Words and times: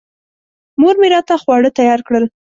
مور 0.79 0.95
مې 1.01 1.07
راته 1.13 1.35
خواړه 1.41 1.69
تیار 1.77 1.99
کړل. 2.07 2.25